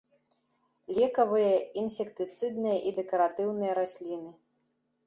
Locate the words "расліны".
3.83-4.31